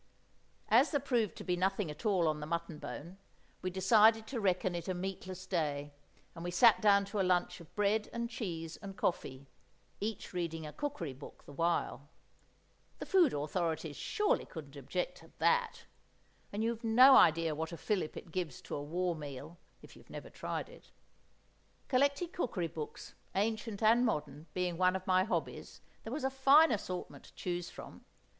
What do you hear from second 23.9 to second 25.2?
modern, being one of